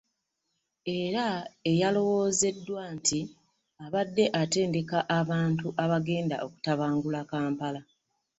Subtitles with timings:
[0.99, 1.25] Era
[1.71, 3.19] eyalowoozeddwa nti
[3.85, 7.81] abadde atendeka abantu abagenda okutabangula Kampala.